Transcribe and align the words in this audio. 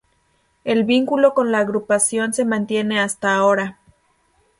El 0.63 0.83
vínculo 0.83 1.35
con 1.35 1.51
la 1.51 1.59
Agrupación 1.59 2.33
se 2.33 2.43
mantiene 2.43 2.99
hasta 2.99 3.35
ahora. 3.35 3.77